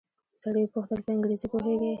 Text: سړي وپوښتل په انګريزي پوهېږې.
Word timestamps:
سړي 0.41 0.61
وپوښتل 0.63 0.99
په 1.05 1.09
انګريزي 1.15 1.47
پوهېږې. 1.51 1.89